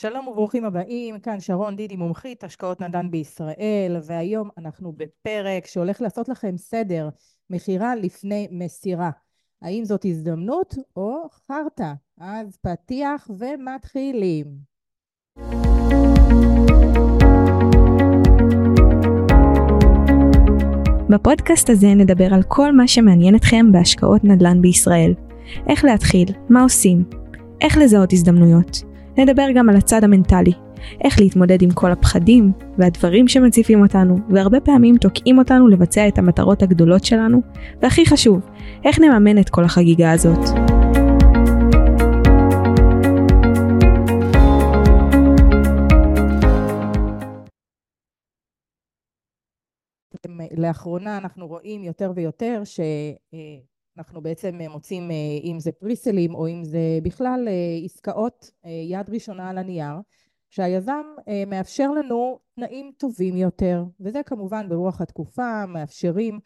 [0.00, 6.28] שלום וברוכים הבאים, כאן שרון דידי מומחית השקעות נדל"ן בישראל והיום אנחנו בפרק שהולך לעשות
[6.28, 7.08] לכם סדר
[7.50, 9.10] מכירה לפני מסירה.
[9.62, 11.92] האם זאת הזדמנות או חרטא?
[12.20, 14.46] אז פתיח ומתחילים.
[21.10, 25.14] בפודקאסט הזה נדבר על כל מה שמעניין אתכם בהשקעות נדל"ן בישראל.
[25.68, 27.04] איך להתחיל, מה עושים,
[27.60, 28.87] איך לזהות הזדמנויות.
[29.18, 30.52] נדבר גם על הצד המנטלי,
[31.04, 36.62] איך להתמודד עם כל הפחדים והדברים שמציפים אותנו, והרבה פעמים תוקעים אותנו לבצע את המטרות
[36.62, 37.42] הגדולות שלנו,
[37.82, 38.40] והכי חשוב,
[38.84, 40.38] איך נממן את כל החגיגה הזאת.
[50.56, 52.80] לאחרונה אנחנו רואים יותר ויותר ש...
[53.98, 59.10] אנחנו בעצם אה, מוצאים אה, אם זה פריסלים או אם זה בכלל אה, עסקאות יד
[59.10, 59.94] ראשונה על הנייר
[60.50, 61.02] שהיזם
[61.46, 66.40] מאפשר לנו תנאים טובים יותר וזה כמובן ברוח התקופה מאפשרים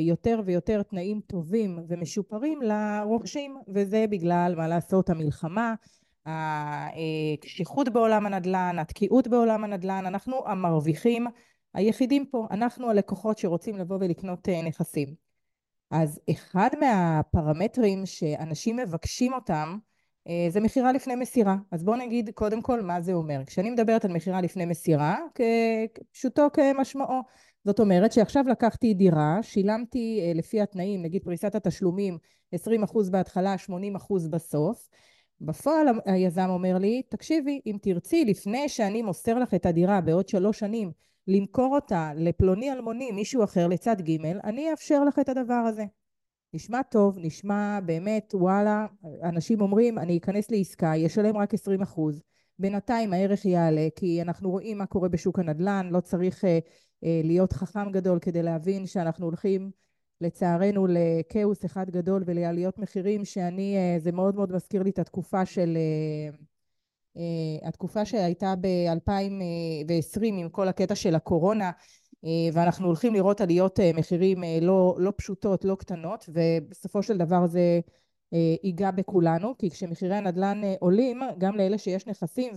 [0.00, 5.74] יותר ויותר תנאים טובים ומשופרים לרוכשים וזה בגלל מה לעשות המלחמה
[6.26, 11.26] הקשיחות בעולם הנדל"ן, התקיעות בעולם הנדל"ן, אנחנו המרוויחים
[11.74, 15.33] היחידים פה, אנחנו הלקוחות שרוצים לבוא ולקנות נכסים.
[15.90, 19.78] אז אחד מהפרמטרים שאנשים מבקשים אותם
[20.28, 21.56] אה, זה מכירה לפני מסירה.
[21.70, 23.40] אז בואו נגיד קודם כל מה זה אומר.
[23.46, 25.16] כשאני מדברת על מכירה לפני מסירה,
[26.12, 27.20] פשוטו כמשמעו.
[27.64, 32.18] זאת אומרת שעכשיו לקחתי דירה, שילמתי אה, לפי התנאים, נגיד פריסת התשלומים
[32.54, 34.88] 20% בהתחלה, 80% בסוף.
[35.40, 40.58] בפועל היזם אומר לי, תקשיבי, אם תרצי לפני שאני מוסר לך את הדירה בעוד שלוש
[40.58, 40.92] שנים
[41.28, 45.84] למכור אותה לפלוני אלמוני, מישהו אחר לצד ג', אני אאפשר לך את הדבר הזה.
[46.54, 48.86] נשמע טוב, נשמע באמת, וואלה,
[49.22, 52.22] אנשים אומרים, אני אכנס לעסקה, ישלם רק 20 אחוז.
[52.58, 56.58] בינתיים הערך יעלה, כי אנחנו רואים מה קורה בשוק הנדל"ן, לא צריך אה,
[57.04, 59.70] אה, להיות חכם גדול כדי להבין שאנחנו הולכים
[60.20, 65.46] לצערנו לכאוס אחד גדול ולעליות מחירים שאני, אה, זה מאוד מאוד מזכיר לי את התקופה
[65.46, 65.76] של...
[65.76, 66.36] אה,
[67.62, 71.70] התקופה שהייתה ב-2020 עם כל הקטע של הקורונה
[72.24, 77.46] אה, ואנחנו הולכים לראות עליות אה, מחירים לא, לא פשוטות, לא קטנות ובסופו של דבר
[77.46, 77.80] זה
[78.62, 82.52] ייגע בכולנו כי כשמחירי הנדל"ן עולים גם לאלה שיש נכסים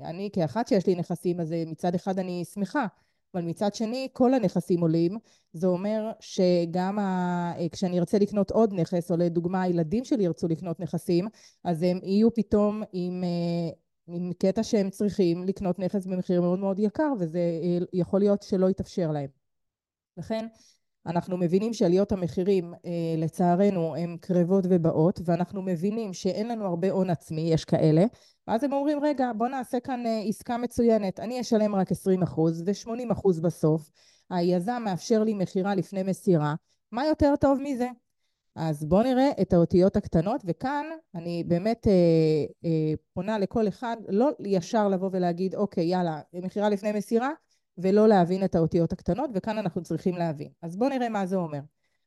[0.00, 2.86] ואני כאחת שיש לי נכסים אז מצד אחד אני שמחה
[3.34, 5.18] אבל מצד שני כל הנכסים עולים.
[5.52, 7.52] זה אומר שגם ה...
[7.72, 11.28] כשאני ארצה לקנות עוד נכס או לדוגמה הילדים שלי ירצו לקנות נכסים
[11.64, 13.70] אז הם יהיו פתאום עם, אה,
[14.06, 18.70] עם קטע שהם צריכים לקנות נכס במחיר מאוד מאוד יקר וזה אה, יכול להיות שלא
[18.70, 19.28] יתאפשר להם.
[20.16, 20.46] לכן
[21.06, 27.10] אנחנו מבינים שעליות המחירים אה, לצערנו הן קרבות ובאות ואנחנו מבינים שאין לנו הרבה הון
[27.10, 28.04] עצמי, יש כאלה.
[28.48, 31.20] ואז הם אומרים רגע בוא נעשה כאן אה, עסקה מצוינת.
[31.20, 31.94] אני אשלם רק 20%
[32.38, 33.90] ו-80% בסוף.
[34.30, 36.54] היזם מאפשר לי מכירה לפני מסירה.
[36.92, 37.88] מה יותר טוב מזה?
[38.56, 41.92] אז בואו נראה את האותיות הקטנות וכאן אני באמת אה,
[42.64, 47.30] אה, פונה לכל אחד לא ישר לבוא ולהגיד אוקיי יאללה מכירה לפני מסירה
[47.78, 50.48] ולא להבין את האותיות הקטנות, וכאן אנחנו צריכים להבין.
[50.62, 51.60] אז בואו נראה מה זה אומר.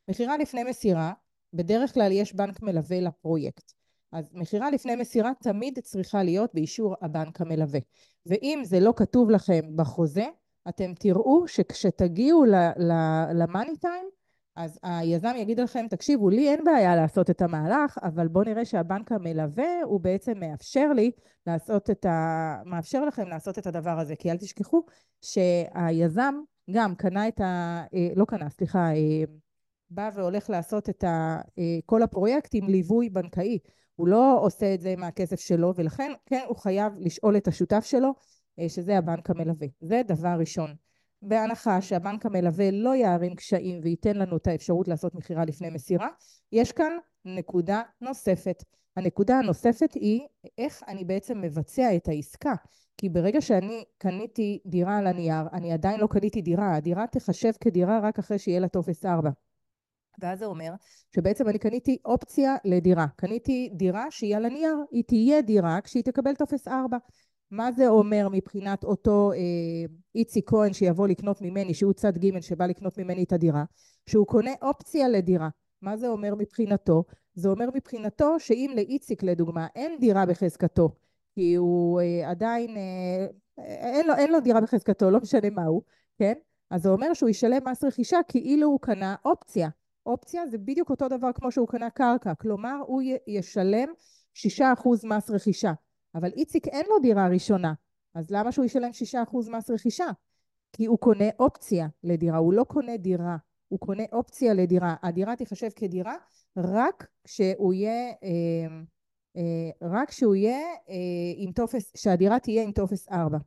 [0.08, 1.14] מכירה לפני מסירה,
[1.54, 3.74] בדרך כלל יש בנק מלווה לפרויקט.
[4.12, 7.80] אז מכירה לפני מסירה תמיד צריכה להיות באישור הבנק המלווה.
[8.26, 10.26] ואם זה לא כתוב לכם בחוזה,
[10.70, 12.46] אתם תראו שכשתגיעו
[13.34, 14.10] למאני טיים,
[14.58, 19.12] אז היזם יגיד לכם, תקשיבו, לי אין בעיה לעשות את המהלך, אבל בואו נראה שהבנק
[19.12, 21.12] המלווה הוא בעצם מאפשר לי
[21.48, 22.62] לעשות את ה...
[22.66, 24.86] מאפשר לכם לעשות את הדבר הזה, כי אל תשכחו
[25.22, 26.34] שהיזם
[26.72, 27.84] גם קנה את ה...
[27.94, 29.24] אה, לא קנה, סליחה, אה,
[29.90, 31.42] בא והולך לעשות את ה...
[31.60, 33.60] אה, כל הפרויקט עם ליווי בנקאי.
[33.96, 38.14] הוא לא עושה את זה מהכסף שלו, ולכן כן הוא חייב לשאול את השותף שלו,
[38.68, 39.68] שזה הבנק המלווה.
[39.82, 40.87] זה דבר ראשון.
[41.22, 46.08] בהנחה שהבנק המלווה לא יערים קשיים וייתן לנו את האפשרות לעשות מכירה לפני מסירה,
[46.52, 48.64] יש כאן נקודה נוספת.
[48.96, 50.22] הנקודה הנוספת היא
[50.58, 52.54] איך אני בעצם מבצע את העסקה.
[52.98, 58.00] כי ברגע שאני קניתי דירה על הנייר, אני עדיין לא קניתי דירה, הדירה תחשב כדירה
[58.00, 59.30] רק אחרי שיהיה לה טופס 4.
[60.20, 60.74] ואז זה אומר
[61.16, 63.06] שבעצם אני קניתי אופציה לדירה.
[63.16, 66.98] קניתי דירה שהיא על הנייר, היא תהיה דירה כשהיא תקבל טופס 4.
[67.52, 69.38] מה זה אומר מבחינת אותו אה,
[70.16, 73.64] איציק כהן שיבוא לקנות ממני, שהוא צד ג' שבא לקנות ממני את הדירה,
[74.06, 75.50] שהוא קונה אופציה לדירה.
[75.82, 77.04] מה זה אומר מבחינתו?
[77.36, 80.90] זה אומר מבחינתו שאם לאיציק לדוגמה אין דירה בחזקתו,
[81.36, 83.28] כי הוא אה, עדיין, אה,
[83.60, 85.82] אין, לו, אין לו דירה בחזקתו, לא משנה מה הוא,
[86.20, 86.34] כן?
[86.70, 89.70] אז זה אומר שהוא ישלם מס רכישה כאילו הוא קנה אופציה.
[90.06, 93.90] אופציה זה בדיוק אותו דבר כמו שהוא קנה קרקע, כלומר הוא ישלם
[94.36, 94.60] 6%
[95.04, 95.74] מס רכישה.
[96.16, 97.74] אבל איציק אין לו דירה ראשונה,
[98.16, 100.08] אז למה שהוא ישלם 6% מס רכישה?
[100.74, 103.38] כי הוא קונה אופציה לדירה, הוא לא קונה דירה,
[103.68, 104.96] הוא קונה אופציה לדירה.
[105.04, 106.16] הדירה תיחשב כדירה
[106.58, 108.68] רק כשהוא יהיה, אה,
[109.38, 110.60] אה, רק כשהוא יהיה
[110.90, 110.96] אה,
[111.36, 113.38] עם טופס, שהדירה תהיה עם טופס 4.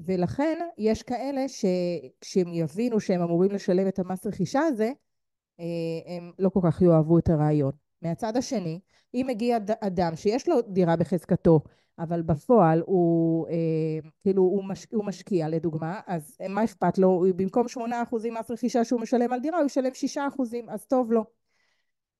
[0.00, 4.90] ולכן יש כאלה שכשהם יבינו שהם אמורים לשלם את המס רכישה הזה,
[6.06, 7.72] הם לא כל כך יאהבו את הרעיון.
[8.02, 8.80] מהצד השני,
[9.14, 11.60] אם מגיע אדם שיש לו דירה בחזקתו,
[11.98, 17.24] אבל בפועל הוא, אה, כאילו, הוא, מש, הוא משקיע לדוגמה, אז מה אכפת לו?
[17.36, 17.78] במקום 8%
[18.40, 21.24] מס רכישה שהוא משלם על דירה, הוא ישלם 6%, אז טוב לו.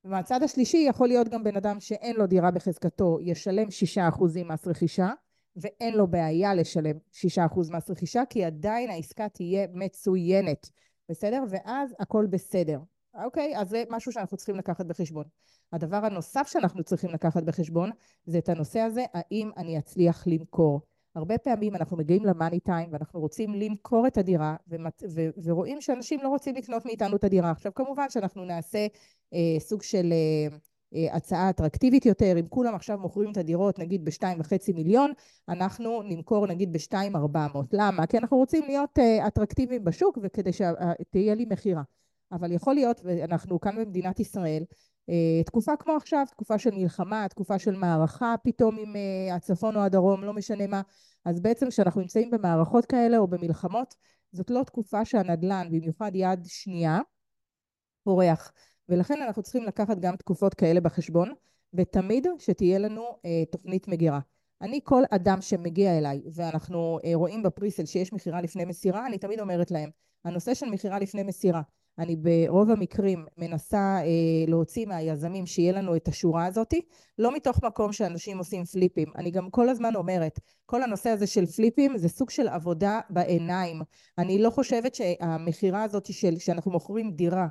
[0.04, 3.66] ומהצד השלישי יכול להיות גם בן אדם שאין לו דירה בחזקתו, ישלם
[3.96, 5.10] 6% מס רכישה,
[5.56, 10.70] ואין לו בעיה לשלם 6% מס רכישה, כי עדיין העסקה תהיה מצוינת,
[11.08, 11.44] בסדר?
[11.50, 12.78] ואז הכל בסדר.
[13.14, 13.56] אוקיי?
[13.56, 15.24] אז זה משהו שאנחנו צריכים לקחת בחשבון.
[15.72, 17.90] הדבר הנוסף שאנחנו צריכים לקחת בחשבון
[18.26, 20.80] זה את הנושא הזה, האם אני אצליח למכור.
[21.14, 25.02] הרבה פעמים אנחנו מגיעים למאני טיים ואנחנו רוצים למכור את הדירה ומת...
[25.14, 25.28] ו...
[25.44, 27.50] ורואים שאנשים לא רוצים לקנות מאיתנו את הדירה.
[27.50, 28.86] עכשיו כמובן שאנחנו נעשה
[29.34, 30.56] אה, סוג של אה,
[30.94, 35.12] אה, הצעה אטרקטיבית יותר, אם כולם עכשיו מוכרים את הדירות נגיד בשתיים וחצי מיליון,
[35.48, 37.66] אנחנו נמכור נגיד בשתיים ארבע מאות.
[37.72, 38.06] למה?
[38.06, 41.82] כי אנחנו רוצים להיות אה, אטרקטיביים בשוק וכדי שתהיה לי מכירה.
[42.32, 44.64] אבל יכול להיות, ואנחנו כאן במדינת ישראל,
[45.10, 49.80] אה, תקופה כמו עכשיו, תקופה של מלחמה, תקופה של מערכה פתאום עם אה, הצפון או
[49.80, 50.82] הדרום, לא משנה מה,
[51.24, 53.94] אז בעצם כשאנחנו נמצאים במערכות כאלה או במלחמות,
[54.32, 57.00] זאת לא תקופה שהנדל"ן, במיוחד יד שנייה,
[58.04, 58.52] פורח.
[58.88, 61.32] ולכן אנחנו צריכים לקחת גם תקופות כאלה בחשבון,
[61.74, 64.20] ותמיד שתהיה לנו אה, תוכנית מגירה.
[64.62, 69.40] אני, כל אדם שמגיע אליי, ואנחנו אה, רואים בפריסל שיש מכירה לפני מסירה, אני תמיד
[69.40, 69.90] אומרת להם,
[70.24, 71.62] הנושא של מכירה לפני מסירה,
[71.98, 76.80] אני ברוב המקרים מנסה אה, להוציא מהיזמים שיהיה לנו את השורה הזאתי,
[77.18, 79.08] לא מתוך מקום שאנשים עושים פליפים.
[79.16, 83.82] אני גם כל הזמן אומרת, כל הנושא הזה של flipים זה סוג של עבודה בעיניים.
[84.18, 87.46] אני לא חושבת שהמכירה הזאת של, שאנחנו מוכרים דירה,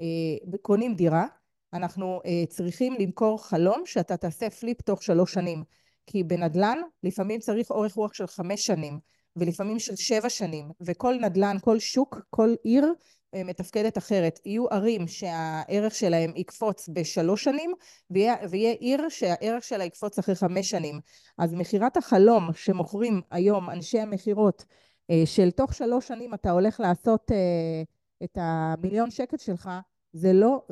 [0.00, 1.26] אה, קונים דירה,
[1.72, 5.64] אנחנו אה, צריכים למכור חלום שאתה תעשה פליפ תוך שלוש שנים.
[6.06, 8.98] כי בנדל"ן לפעמים צריך אורך רוח של חמש שנים.
[9.36, 12.92] ולפעמים של שבע שנים, וכל נדל"ן, כל שוק, כל עיר
[13.34, 14.40] אה, מתפקדת אחרת.
[14.44, 17.72] יהיו ערים שהערך שלהם יקפוץ בשלוש שנים,
[18.10, 21.00] ויהיה, ויהיה עיר שהערך שלה יקפוץ אחרי חמש שנים.
[21.38, 24.64] אז מכירת החלום שמוכרים היום אנשי המכירות,
[25.10, 27.82] אה, של תוך שלוש שנים אתה הולך לעשות אה,
[28.24, 29.70] את המיליון שקל שלך,
[30.12, 30.62] זה לא,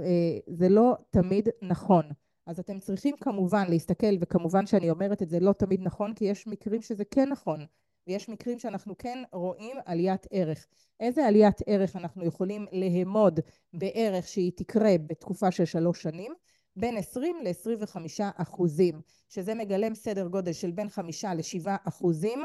[0.46, 2.04] זה לא תמיד נכון.
[2.46, 6.46] אז אתם צריכים כמובן להסתכל, וכמובן שאני אומרת את זה לא תמיד נכון, כי יש
[6.46, 7.66] מקרים שזה כן נכון.
[8.06, 10.66] ויש מקרים שאנחנו כן רואים עליית ערך.
[11.00, 13.40] איזה עליית ערך אנחנו יכולים לאמוד
[13.72, 16.34] בערך שהיא תקרה בתקופה של שלוש שנים?
[16.76, 17.96] בין 20 ל-25
[18.36, 22.42] אחוזים, שזה מגלם סדר גודל של בין 5 ל-7 אחוזים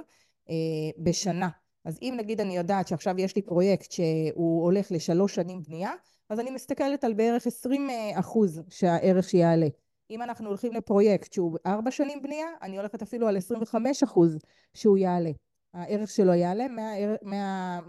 [0.50, 0.56] אה,
[0.97, 1.50] בשנה.
[1.85, 5.91] אז אם נגיד אני יודעת שעכשיו יש לי פרויקט שהוא הולך לשלוש שנים בנייה,
[6.29, 9.67] אז אני מסתכלת על בערך 20 אה, אחוז שהערך שיעלה.
[10.12, 14.38] אם אנחנו הולכים לפרויקט שהוא ארבע שנים בנייה, אני הולכת אפילו על 25 אחוז
[14.73, 15.31] שהוא יעלה.
[15.74, 17.80] הערך שלו יעלה מהמחיר מה,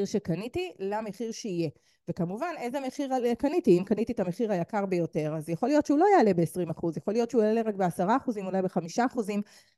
[0.00, 1.70] אה, שקניתי למחיר שיהיה.
[2.08, 3.78] וכמובן, איזה מחיר קניתי?
[3.78, 7.30] אם קניתי את המחיר היקר ביותר, אז יכול להיות שהוא לא יעלה ב-20%, יכול להיות
[7.30, 9.18] שהוא יעלה רק ב-10%, אולי ב-5%,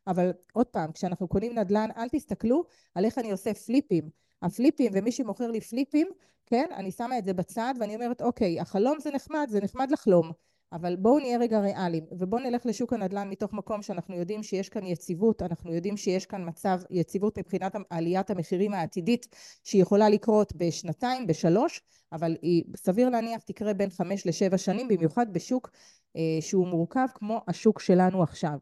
[0.06, 2.64] אבל עוד פעם, כשאנחנו קונים נדל"ן, אל תסתכלו
[2.95, 4.09] על איך אני עושה פליפים.
[4.43, 6.09] הפליפים, ומי שמוכר לי פליפים,
[6.47, 10.33] כן, אני שמה את זה בצד ואני אומרת, אוקיי, החלום זה נחמד, זה נחמד לחלום.
[10.73, 14.87] אבל בואו נהיה רגע ריאליים ובואו נלך לשוק הנדל"ן מתוך מקום שאנחנו יודעים שיש כאן
[14.87, 19.26] יציבות, אנחנו יודעים שיש כאן מצב יציבות מבחינת עליית המחירים העתידית
[19.64, 21.81] שהיא יכולה לקרות בשנתיים, בשלוש,
[22.12, 25.71] אבל היא סביר להניח תקרה בין חמש לשבע שנים, במיוחד בשוק
[26.17, 28.59] אה, שהוא מורכב כמו השוק שלנו עכשיו.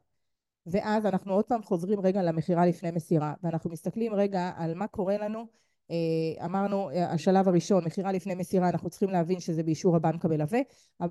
[0.66, 5.18] ואז אנחנו עוד פעם חוזרים רגע למכירה לפני מסירה ואנחנו מסתכלים רגע על מה קורה
[5.18, 5.46] לנו
[6.44, 10.58] אמרנו אה, השלב הראשון מכירה לפני מסירה אנחנו צריכים להבין שזה באישור הבנק המלווה.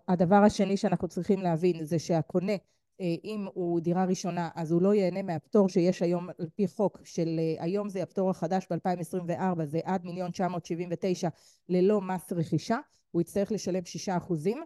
[0.08, 2.54] הדבר השני שאנחנו צריכים להבין זה שהקונה
[3.02, 7.00] אה, אם הוא דירה ראשונה אז הוא לא ייהנה מהפטור שיש היום על פי חוק
[7.04, 11.30] של היום זה הפטור החדש ב-2024 זה עד מיליון 979
[11.70, 12.78] ללא מס רכישה
[13.12, 14.64] הוא יצטרך לשלם שישה אחוזים.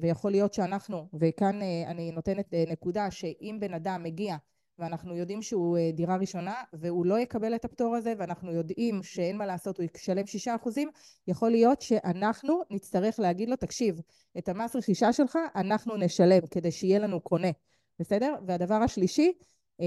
[0.00, 4.36] ויכול להיות שאנחנו וכאן אני נותנת נקודה שאם בן אדם מגיע
[4.78, 9.36] ואנחנו יודעים שהוא אה, דירה ראשונה והוא לא יקבל את הפטור הזה ואנחנו יודעים שאין
[9.36, 10.90] מה לעשות הוא ישלם שישה אחוזים
[11.26, 14.00] יכול להיות שאנחנו נצטרך להגיד לו תקשיב
[14.38, 17.50] את המס רכישה שלך אנחנו נשלם כדי שיהיה לנו קונה
[17.98, 18.34] בסדר?
[18.46, 19.32] והדבר השלישי
[19.80, 19.86] אה,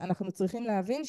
[0.00, 1.02] אנחנו צריכים להבין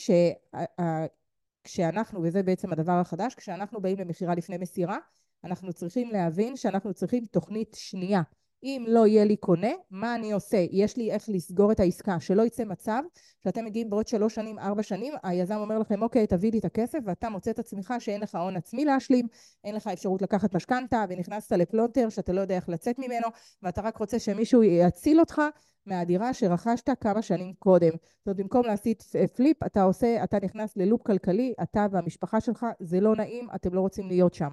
[1.65, 4.97] שכשאנחנו וזה בעצם הדבר החדש כשאנחנו באים למכירה לפני מסירה
[5.43, 8.21] אנחנו צריכים להבין שאנחנו צריכים תוכנית שנייה
[8.63, 10.65] אם לא יהיה לי קונה, מה אני עושה?
[10.71, 13.03] יש לי איך לסגור את העסקה, שלא יצא מצב
[13.43, 16.99] שאתם מגיעים בעוד שלוש שנים, ארבע שנים, היזם אומר לכם, אוקיי, תביא לי את הכסף,
[17.05, 19.27] ואתה מוצא את עצמך שאין לך הון עצמי להשלים,
[19.63, 23.27] אין לך אפשרות לקחת משכנתה, ונכנסת לפלונטר שאתה לא יודע איך לצאת ממנו,
[23.63, 25.41] ואתה רק רוצה שמישהו יציל אותך
[25.85, 27.89] מהדירה שרכשת כמה שנים קודם.
[27.89, 29.03] זאת אומרת, במקום להסיט
[29.35, 33.81] פליפ, אתה עושה, אתה נכנס ללופ כלכלי, אתה והמשפחה שלך, זה לא נעים, אתם לא
[33.81, 34.49] רוצים להיות שם.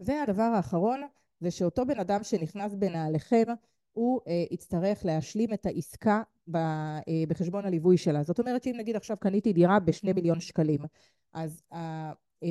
[0.00, 1.02] והדבר האחרון,
[1.42, 3.44] זה שאותו בן אדם שנכנס בנעליכם,
[3.92, 8.22] הוא אה, יצטרך להשלים את העסקה ב, אה, בחשבון הליווי שלה.
[8.22, 10.80] זאת אומרת שאם נגיד עכשיו קניתי דירה בשני מיליון שקלים,
[11.32, 12.48] אז, אה, אה,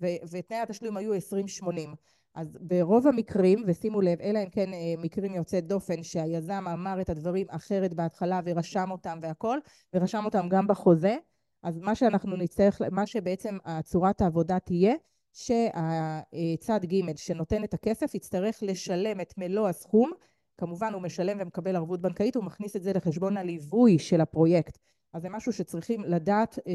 [0.00, 1.94] ו, ותנאי התשלום היו 20-80,
[2.34, 7.10] אז ברוב המקרים, ושימו לב, אלא אם כן אה, מקרים יוצאי דופן שהיזם אמר את
[7.10, 9.58] הדברים אחרת בהתחלה ורשם אותם והכל,
[9.94, 11.16] ורשם אותם גם בחוזה,
[11.62, 14.94] אז מה שאנחנו נצטרך, מה שבעצם צורת העבודה תהיה,
[15.32, 20.12] שהצד ג' שנותן את הכסף יצטרך לשלם את מלוא הסכום,
[20.58, 24.78] כמובן הוא משלם ומקבל ערבות בנקאית, הוא מכניס את זה לחשבון הליווי של הפרויקט.
[25.12, 26.72] אז זה משהו שצריכים לדעת, אה,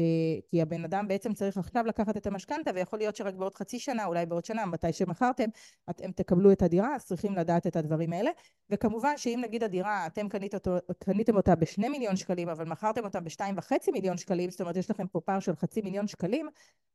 [0.48, 4.04] כי הבן אדם בעצם צריך עכשיו לקחת את המשכנתה, ויכול להיות שרק בעוד חצי שנה,
[4.04, 5.48] אולי בעוד שנה, מתי שמכרתם,
[5.90, 8.30] אתם תקבלו את הדירה, אז צריכים לדעת את הדברים האלה.
[8.70, 13.20] וכמובן שאם נגיד הדירה, אתם קנית אותו, קניתם אותה בשני מיליון שקלים, אבל מכרתם אותה
[13.20, 16.48] בשתיים וחצי מיליון שקלים, זאת אומרת יש לכם פה פער של חצי מיליון שקלים,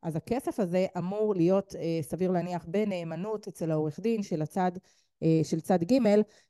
[0.03, 4.71] אז הכסף הזה אמור להיות, אה, סביר להניח, בנאמנות אצל העורך דין של הצד
[5.43, 5.97] של צד ג',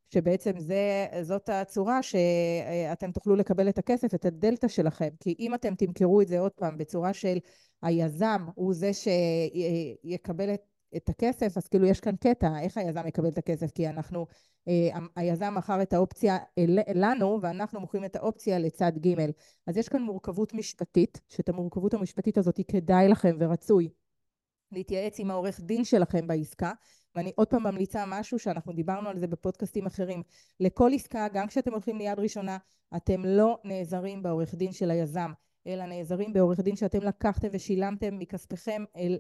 [0.10, 5.10] שבעצם זה, זאת הצורה שאתם תוכלו לקבל את הכסף, את הדלתא שלכם.
[5.20, 7.38] כי אם אתם תמכרו את זה עוד פעם בצורה של
[7.82, 10.62] היזם הוא זה שיקבל את,
[10.96, 13.72] את הכסף, אז כאילו יש כאן קטע, איך היזם יקבל את הכסף?
[13.72, 14.26] כי אנחנו,
[14.68, 16.38] אה, היזם מכר את האופציה
[16.96, 19.16] לנו, ואנחנו מוכרים את האופציה לצד ג'.
[19.68, 23.90] אז יש כאן מורכבות משפטית, שאת המורכבות המשפטית הזאת כדאי לכם ורצוי
[24.72, 26.72] להתייעץ עם העורך דין שלכם בעסקה,
[27.16, 30.24] ואני עוד פעם ממליצה משהו שאנחנו דיברנו על זה בפודקאסטים אחרים.
[30.60, 32.58] לכל עסקה, גם כשאתם הולכים ליד ראשונה,
[32.96, 35.32] אתם לא נעזרים בעורך דין של היזם,
[35.68, 38.20] אלא נעזרים בעורך דין שאתם לקחתם ושילמתם
[38.96, 39.18] אל,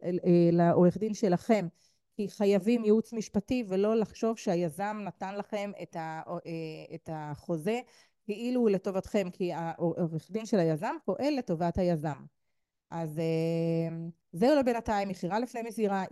[0.51, 1.67] לעורך דין שלכם.
[2.15, 7.79] כי חייבים ייעוץ משפטי ולא לחשוב שהיזם נתן לכם את, ה, אה, את החוזה
[8.23, 12.25] כאילו הוא לטובתכם, כי העורך דין של היזם פועל לטובת היזם.
[12.91, 13.97] אז אה,
[14.31, 16.03] זהו לבינתיים, מכירה לפני מסירה,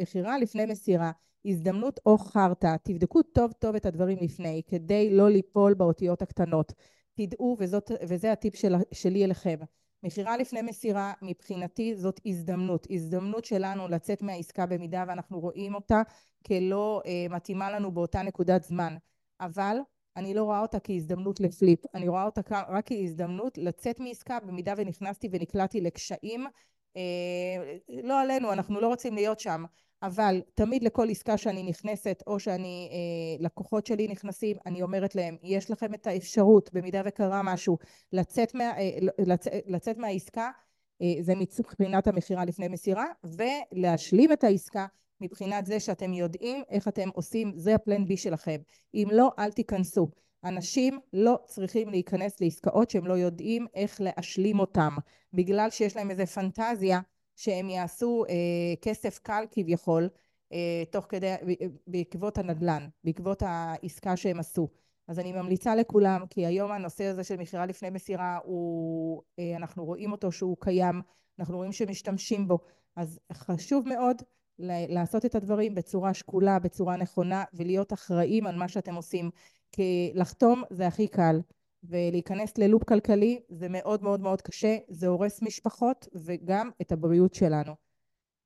[0.00, 1.10] מכירה לפני מסירה,
[1.44, 6.72] הזדמנות או חרטא, תבדקו טוב טוב את הדברים לפני, כדי לא ליפול באותיות הקטנות.
[7.14, 9.56] תדעו, וזאת, וזה הטיפ של, שלי אליכם.
[10.02, 12.86] מכירה לפני מסירה, מבחינתי זאת הזדמנות.
[12.90, 16.02] הזדמנות שלנו לצאת מהעסקה במידה ואנחנו רואים אותה
[16.46, 18.96] כלא אה, מתאימה לנו באותה נקודת זמן.
[19.40, 19.76] אבל
[20.16, 25.28] אני לא רואה אותה כהזדמנות לפליפ, אני רואה אותה רק כהזדמנות לצאת מעסקה במידה ונכנסתי
[25.32, 26.46] ונקלעתי לקשיים.
[26.96, 29.64] אה, לא עלינו, אנחנו לא רוצים להיות שם,
[30.02, 35.36] אבל תמיד לכל עסקה שאני נכנסת או שאני, אה, לקוחות שלי נכנסים, אני אומרת להם,
[35.42, 37.78] יש לכם את האפשרות במידה וקרה משהו
[38.12, 40.50] לצאת, מה, אה, לצ, לצאת מהעסקה,
[41.02, 44.86] אה, זה מבחינת המכירה לפני מסירה, ולהשלים את העסקה
[45.20, 48.56] מבחינת זה שאתם יודעים איך אתם עושים, זה הפלן בי שלכם.
[48.94, 50.10] אם לא, אל תיכנסו.
[50.44, 54.96] אנשים לא צריכים להיכנס לעסקאות שהם לא יודעים איך להשלים אותם,
[55.32, 57.00] בגלל שיש להם איזה פנטזיה
[57.36, 58.34] שהם יעשו אה,
[58.82, 60.08] כסף קל כביכול,
[60.52, 61.36] אה, תוך כדי, אה,
[61.86, 64.68] בעקבות הנדל"ן, בעקבות העסקה שהם עשו.
[65.08, 69.84] אז אני ממליצה לכולם, כי היום הנושא הזה של מכירה לפני מסירה, הוא, אה, אנחנו
[69.84, 71.02] רואים אותו שהוא קיים,
[71.38, 72.58] אנחנו רואים שמשתמשים בו,
[72.96, 74.22] אז חשוב מאוד
[74.88, 79.30] לעשות את הדברים בצורה שקולה, בצורה נכונה, ולהיות אחראים על מה שאתם עושים.
[79.72, 81.40] כי לחתום זה הכי קל,
[81.84, 87.74] ולהיכנס ללופ כלכלי זה מאוד מאוד מאוד קשה, זה הורס משפחות וגם את הבריאות שלנו.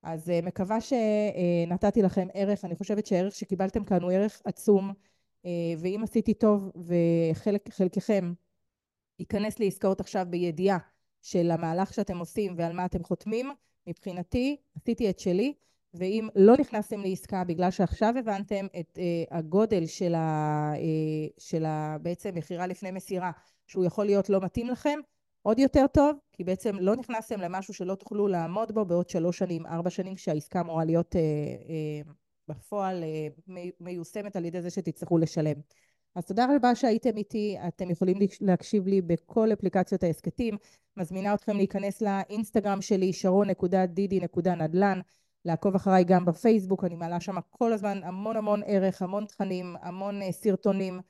[0.02, 4.92] אז אה, מקווה שנתתי לכם ערך, אני חושבת שהערך שקיבלתם כאן הוא ערך עצום,
[5.46, 6.70] אה, ואם עשיתי טוב
[7.68, 8.32] וחלקכם
[9.18, 10.78] ייכנס לעסקאות עכשיו בידיעה
[11.22, 13.50] של המהלך שאתם עושים ועל מה אתם חותמים,
[13.86, 15.54] מבחינתי עשיתי את שלי
[15.94, 21.96] ואם לא נכנסתם לעסקה בגלל שעכשיו הבנתם את uh, הגודל של, ה, uh, של ה,
[22.02, 23.30] בעצם מכירה לפני מסירה,
[23.66, 24.98] שהוא יכול להיות לא מתאים לכם,
[25.42, 29.66] עוד יותר טוב, כי בעצם לא נכנסתם למשהו שלא תוכלו לעמוד בו בעוד שלוש שנים,
[29.66, 31.18] ארבע שנים, כשהעסקה אמורה להיות uh,
[32.08, 32.12] uh,
[32.48, 33.04] בפועל
[33.48, 35.56] uh, מיושמת על ידי זה שתצטרכו לשלם.
[36.14, 40.56] אז תודה רבה שהייתם איתי, אתם יכולים להקשיב לי בכל אפליקציות ההסכתים,
[40.96, 45.00] מזמינה אתכם להיכנס לאינסטגרם שלי, שרון.דידי.נדל"ן,
[45.44, 50.22] לעקוב אחריי גם בפייסבוק, אני מעלה שם כל הזמן המון המון ערך, המון תכנים, המון
[50.22, 51.00] uh, סרטונים.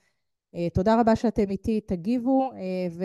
[0.54, 3.02] Uh, תודה רבה שאתם איתי, תגיבו uh,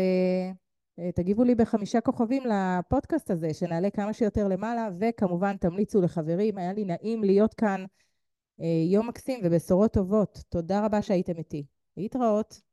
[1.00, 6.86] ותגיבו לי בחמישה כוכבים לפודקאסט הזה, שנעלה כמה שיותר למעלה, וכמובן תמליצו לחברים, היה לי
[6.86, 7.86] נעים להיות כאן.
[8.92, 10.44] יום מקסים ובשורות טובות.
[10.50, 11.66] תודה רבה שהייתם איתי.
[11.98, 12.69] להתראות.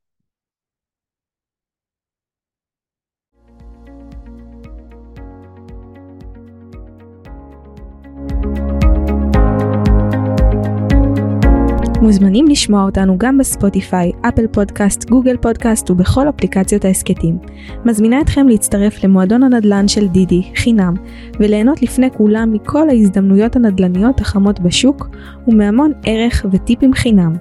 [12.03, 17.39] מוזמנים לשמוע אותנו גם בספוטיפיי, אפל פודקאסט, גוגל פודקאסט ובכל אפליקציות ההסכתים.
[17.85, 20.95] מזמינה אתכם להצטרף למועדון הנדל"ן של דידי, חינם,
[21.41, 25.09] וליהנות לפני כולם מכל ההזדמנויות הנדל"ניות החמות בשוק,
[25.49, 27.37] ומהמון ערך וטיפים חינם.